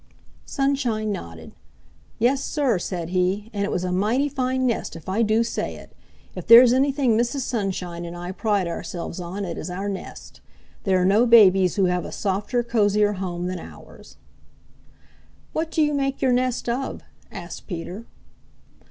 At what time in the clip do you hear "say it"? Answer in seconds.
5.43-5.95